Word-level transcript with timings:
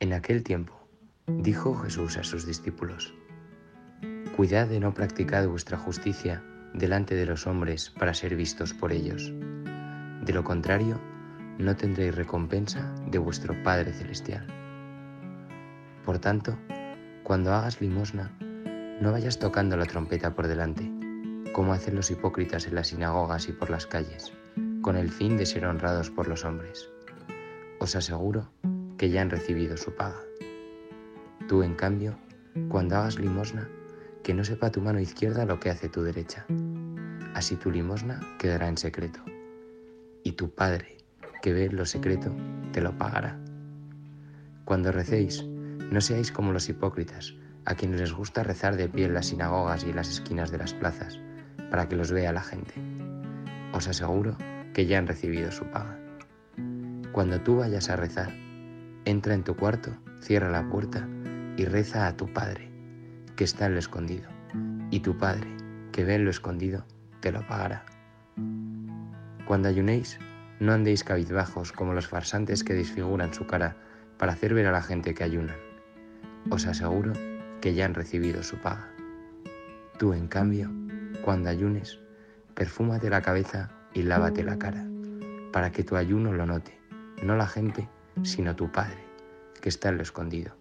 en 0.00 0.12
aquel 0.12 0.42
tiempo, 0.42 0.74
dijo 1.28 1.72
Jesús 1.76 2.16
a 2.16 2.24
sus 2.24 2.46
discípulos, 2.46 3.14
Cuidad 4.36 4.66
de 4.66 4.80
no 4.80 4.92
practicar 4.92 5.46
vuestra 5.46 5.78
justicia 5.78 6.42
delante 6.72 7.14
de 7.14 7.26
los 7.26 7.46
hombres 7.46 7.90
para 7.90 8.12
ser 8.12 8.34
vistos 8.34 8.74
por 8.74 8.92
ellos. 8.92 9.32
De 10.24 10.32
lo 10.32 10.42
contrario, 10.42 11.00
no 11.58 11.76
tendréis 11.76 12.16
recompensa 12.16 12.92
de 13.08 13.18
vuestro 13.18 13.54
Padre 13.62 13.92
Celestial. 13.92 14.46
Por 16.04 16.18
tanto, 16.18 16.58
cuando 17.22 17.54
hagas 17.54 17.80
limosna, 17.80 18.36
no 19.00 19.12
vayas 19.12 19.38
tocando 19.38 19.76
la 19.76 19.86
trompeta 19.86 20.34
por 20.34 20.48
delante, 20.48 20.90
como 21.52 21.72
hacen 21.72 21.94
los 21.94 22.10
hipócritas 22.10 22.66
en 22.66 22.74
las 22.74 22.88
sinagogas 22.88 23.48
y 23.48 23.52
por 23.52 23.70
las 23.70 23.86
calles, 23.86 24.32
con 24.82 24.96
el 24.96 25.08
fin 25.08 25.36
de 25.36 25.46
ser 25.46 25.66
honrados 25.66 26.10
por 26.10 26.26
los 26.26 26.44
hombres 26.44 26.90
os 27.84 27.94
aseguro 27.96 28.48
que 28.96 29.10
ya 29.10 29.20
han 29.20 29.28
recibido 29.28 29.76
su 29.76 29.94
paga. 29.94 30.20
Tú, 31.48 31.62
en 31.62 31.74
cambio, 31.74 32.16
cuando 32.70 32.96
hagas 32.96 33.18
limosna, 33.18 33.68
que 34.22 34.32
no 34.32 34.42
sepa 34.42 34.72
tu 34.72 34.80
mano 34.80 35.00
izquierda 35.00 35.44
lo 35.44 35.60
que 35.60 35.68
hace 35.68 35.90
tu 35.90 36.02
derecha. 36.02 36.46
Así 37.34 37.56
tu 37.56 37.70
limosna 37.70 38.20
quedará 38.38 38.68
en 38.68 38.78
secreto. 38.78 39.20
Y 40.22 40.32
tu 40.32 40.54
Padre, 40.54 40.96
que 41.42 41.52
ve 41.52 41.68
lo 41.68 41.84
secreto, 41.84 42.34
te 42.72 42.80
lo 42.80 42.96
pagará. 42.96 43.38
Cuando 44.64 44.90
recéis, 44.90 45.44
no 45.44 46.00
seáis 46.00 46.32
como 46.32 46.52
los 46.52 46.70
hipócritas, 46.70 47.34
a 47.66 47.74
quienes 47.74 48.00
les 48.00 48.14
gusta 48.14 48.44
rezar 48.44 48.76
de 48.76 48.88
pie 48.88 49.04
en 49.04 49.14
las 49.14 49.26
sinagogas 49.26 49.84
y 49.84 49.90
en 49.90 49.96
las 49.96 50.08
esquinas 50.08 50.50
de 50.50 50.56
las 50.56 50.72
plazas, 50.72 51.20
para 51.70 51.86
que 51.86 51.96
los 51.96 52.10
vea 52.10 52.32
la 52.32 52.42
gente. 52.42 52.72
Os 53.74 53.88
aseguro 53.88 54.38
que 54.72 54.86
ya 54.86 54.96
han 54.96 55.06
recibido 55.06 55.52
su 55.52 55.66
paga. 55.66 56.03
Cuando 57.14 57.40
tú 57.40 57.58
vayas 57.58 57.90
a 57.90 57.94
rezar, 57.94 58.32
entra 59.04 59.34
en 59.34 59.44
tu 59.44 59.54
cuarto, 59.54 59.96
cierra 60.20 60.50
la 60.50 60.68
puerta 60.68 61.08
y 61.56 61.64
reza 61.64 62.08
a 62.08 62.16
tu 62.16 62.32
Padre, 62.32 62.68
que 63.36 63.44
está 63.44 63.66
en 63.66 63.74
lo 63.74 63.78
escondido. 63.78 64.28
Y 64.90 64.98
tu 64.98 65.16
Padre, 65.16 65.46
que 65.92 66.02
ve 66.02 66.16
en 66.16 66.24
lo 66.24 66.32
escondido, 66.32 66.84
te 67.20 67.30
lo 67.30 67.46
pagará. 67.46 67.84
Cuando 69.46 69.68
ayunéis, 69.68 70.18
no 70.58 70.72
andéis 70.72 71.04
cabizbajos 71.04 71.70
como 71.70 71.92
los 71.92 72.08
farsantes 72.08 72.64
que 72.64 72.74
disfiguran 72.74 73.32
su 73.32 73.46
cara 73.46 73.76
para 74.18 74.32
hacer 74.32 74.52
ver 74.52 74.66
a 74.66 74.72
la 74.72 74.82
gente 74.82 75.14
que 75.14 75.22
ayunan. 75.22 75.56
Os 76.50 76.66
aseguro 76.66 77.12
que 77.60 77.74
ya 77.74 77.84
han 77.84 77.94
recibido 77.94 78.42
su 78.42 78.56
paga. 78.56 78.92
Tú, 80.00 80.14
en 80.14 80.26
cambio, 80.26 80.68
cuando 81.22 81.48
ayunes, 81.48 82.00
perfúmate 82.54 83.08
la 83.08 83.22
cabeza 83.22 83.70
y 83.92 84.02
lávate 84.02 84.42
la 84.42 84.58
cara, 84.58 84.84
para 85.52 85.70
que 85.70 85.84
tu 85.84 85.94
ayuno 85.94 86.32
lo 86.32 86.44
note 86.44 86.83
no 87.24 87.36
la 87.36 87.46
gente, 87.46 87.88
sino 88.22 88.54
tu 88.54 88.70
Padre, 88.70 89.02
que 89.62 89.70
está 89.70 89.88
en 89.88 89.96
lo 89.96 90.02
escondido. 90.02 90.54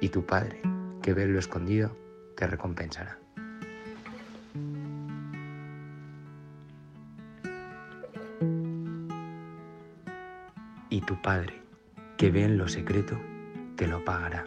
Y 0.00 0.10
tu 0.10 0.24
Padre, 0.24 0.62
que 1.02 1.12
ve 1.12 1.24
en 1.24 1.32
lo 1.32 1.40
escondido, 1.40 1.96
te 2.36 2.46
recompensará. 2.46 3.18
Y 10.90 11.00
tu 11.00 11.20
Padre, 11.20 11.60
que 12.16 12.30
ve 12.30 12.44
en 12.44 12.56
lo 12.56 12.68
secreto, 12.68 13.18
te 13.74 13.88
lo 13.88 14.04
pagará. 14.04 14.46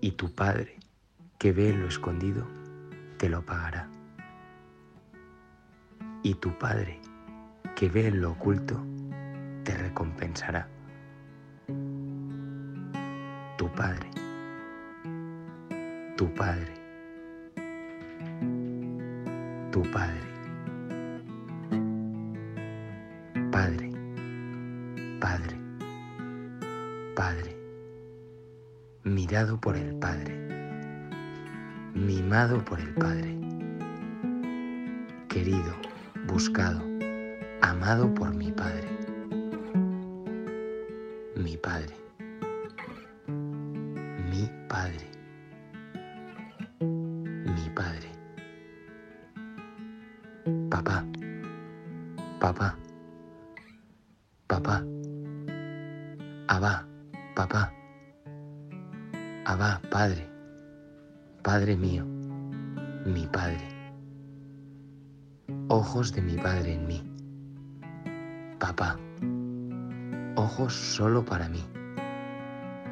Y 0.00 0.12
tu 0.12 0.34
Padre, 0.34 0.78
que 1.38 1.52
ve 1.52 1.68
en 1.68 1.82
lo 1.82 1.88
escondido, 1.88 2.46
te 3.18 3.28
lo 3.28 3.44
pagará. 3.44 3.90
Y 6.22 6.36
tu 6.36 6.56
Padre, 6.58 7.00
que 7.76 7.90
ve 7.90 8.06
en 8.06 8.22
lo 8.22 8.30
oculto, 8.30 8.82
te 9.64 9.76
recompensará. 9.76 10.68
Tu 13.56 13.68
Padre, 13.72 14.10
tu 16.16 16.34
Padre, 16.34 16.74
tu 19.70 19.82
Padre, 19.92 20.20
Padre, 23.52 23.90
Padre, 25.20 25.56
Padre, 27.14 27.56
mirado 29.04 29.60
por 29.60 29.76
el 29.76 29.94
Padre, 29.96 30.36
mimado 31.94 32.64
por 32.64 32.80
el 32.80 32.92
Padre, 32.94 33.38
querido, 35.28 35.76
buscado, 36.26 36.82
amado 37.60 38.12
por 38.12 38.34
mi 38.34 38.50
Padre 38.50 39.01
mi 41.42 41.56
Padre, 41.56 41.94
mi 44.30 44.48
Padre, 44.68 45.06
mi 46.80 47.68
Padre. 47.74 48.08
Papá, 50.70 51.04
papá, 52.40 52.76
papá, 54.46 54.84
Abba, 56.48 56.86
papá, 57.34 57.72
Abba, 59.44 59.80
Padre, 59.90 60.28
Padre 61.42 61.76
mío, 61.76 62.04
mi 63.04 63.26
Padre. 63.26 63.68
Ojos 65.68 66.12
de 66.12 66.22
mi 66.22 66.36
Padre 66.36 66.74
en 66.74 66.86
mí. 66.86 67.02
Papá 68.60 68.96
ojos 70.42 70.74
solo 70.74 71.24
para 71.24 71.48
mí. 71.48 71.64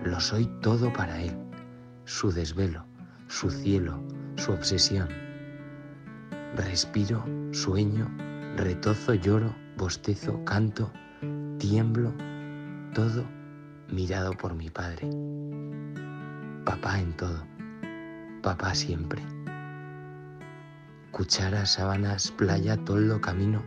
Lo 0.04 0.20
soy 0.20 0.46
todo 0.62 0.92
para 0.92 1.20
Él, 1.20 1.36
su 2.04 2.30
desvelo, 2.30 2.86
su 3.26 3.50
cielo, 3.50 4.00
su 4.36 4.52
obsesión. 4.52 5.08
Respiro, 6.56 7.24
sueño, 7.52 8.08
retozo, 8.56 9.14
lloro, 9.14 9.54
bostezo, 9.76 10.42
canto, 10.44 10.92
tiemblo, 11.58 12.14
todo 12.94 13.24
mirado 13.88 14.32
por 14.32 14.54
mi 14.54 14.70
Padre. 14.70 15.10
Papá 16.64 17.00
en 17.00 17.16
todo, 17.16 17.44
papá 18.42 18.74
siempre. 18.74 19.22
Cuchara, 21.10 21.66
sábanas, 21.66 22.30
playa, 22.30 22.76
toldo, 22.84 23.20
camino, 23.20 23.62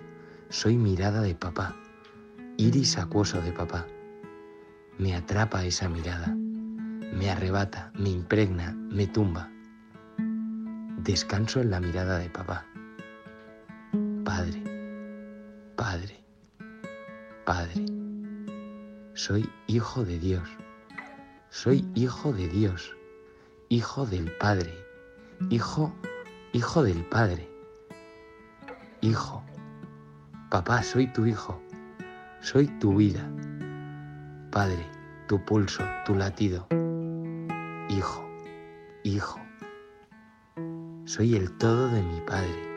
soy 0.50 0.78
mirada 0.78 1.22
de 1.22 1.36
papá 1.36 1.76
iris 2.58 2.98
acuoso 2.98 3.42
de 3.42 3.52
papá. 3.52 3.88
Me 4.98 5.16
atrapa 5.16 5.66
esa 5.66 5.90
mirada, 5.90 6.28
me 6.28 7.30
arrebata, 7.30 7.92
me 7.96 8.10
impregna, 8.10 8.74
me 8.74 9.08
tumba. 9.08 9.50
Descanso 10.98 11.62
en 11.62 11.72
la 11.72 11.80
mirada 11.80 12.20
de 12.20 12.30
papá. 12.30 12.66
Padre, 14.24 14.64
Padre, 15.76 16.24
Padre. 17.46 17.86
Soy 19.16 19.50
hijo 19.68 20.06
de 20.06 20.20
Dios. 20.20 20.50
Soy 21.50 21.88
hijo 21.94 22.34
de 22.34 22.48
Dios. 22.48 22.96
Hijo 23.70 24.06
del 24.06 24.32
Padre. 24.38 24.74
Hijo, 25.50 25.94
hijo 26.52 26.84
del 26.84 27.04
Padre. 27.06 27.50
Hijo. 29.02 29.44
Papá, 30.50 30.84
soy 30.84 31.12
tu 31.12 31.26
hijo. 31.26 31.62
Soy 32.44 32.68
tu 32.78 32.98
vida, 32.98 33.22
Padre, 34.52 34.86
tu 35.30 35.40
pulso, 35.46 35.82
tu 36.06 36.14
latido. 36.14 36.68
Hijo, 37.88 38.30
hijo. 39.04 39.40
Soy 41.06 41.38
el 41.38 41.58
todo 41.58 41.88
de 41.88 42.04
mi 42.04 42.20
Padre. 42.20 42.70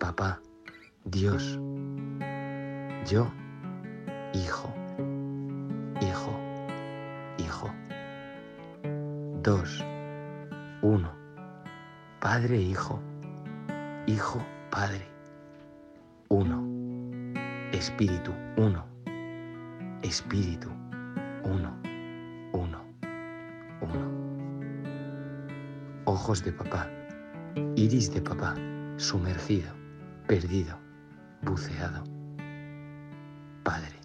Papá, 0.00 0.40
Dios. 1.04 1.60
Yo, 3.06 3.30
hijo, 4.32 4.72
hijo, 6.00 6.40
hijo. 7.36 7.70
Dos, 9.42 9.84
uno. 10.80 11.12
Padre, 12.22 12.56
hijo. 12.56 12.98
Hijo, 14.06 14.42
Padre. 14.70 15.06
Uno 16.30 16.71
Espíritu, 17.82 18.32
uno. 18.58 18.86
Espíritu, 20.04 20.68
uno, 21.42 21.76
uno, 22.52 22.80
uno. 23.80 24.06
Ojos 26.04 26.44
de 26.44 26.52
papá, 26.52 26.88
iris 27.74 28.14
de 28.14 28.20
papá, 28.20 28.54
sumergido, 28.98 29.72
perdido, 30.28 30.78
buceado. 31.42 32.04
Padre. 33.64 34.01